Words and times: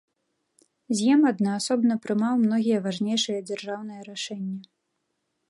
З'ем 1.01 1.21
аднаасобна 1.31 1.97
прымаў 2.07 2.33
многія 2.47 2.79
важнейшыя 2.87 3.39
дзяржаўныя 3.51 4.01
рашэнні. 4.09 4.59